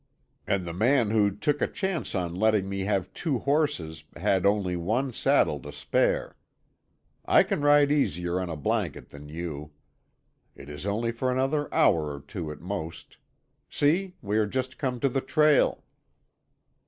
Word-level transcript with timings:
"And 0.47 0.65
the 0.65 0.73
man 0.73 1.11
who 1.11 1.29
took 1.29 1.61
a 1.61 1.67
chance 1.67 2.15
on 2.15 2.33
letting 2.33 2.67
me 2.67 2.79
have 2.85 3.13
two 3.13 3.37
horses 3.37 4.03
had 4.15 4.47
only 4.47 4.75
one 4.75 5.13
saddle 5.13 5.59
to 5.59 5.71
spare. 5.71 6.35
I 7.25 7.43
can 7.43 7.61
ride 7.61 7.91
easier 7.91 8.41
on 8.41 8.49
a 8.49 8.55
blanket 8.55 9.09
than 9.11 9.29
you. 9.29 9.73
It 10.55 10.71
is 10.71 10.87
only 10.87 11.11
for 11.11 11.31
another 11.31 11.71
hour 11.71 12.11
or 12.15 12.19
two 12.19 12.51
at 12.51 12.61
most. 12.61 13.17
See—we 13.69 14.37
are 14.39 14.47
just 14.47 14.79
come 14.79 14.99
to 15.01 15.07
the 15.07 15.21
trail." 15.21 15.83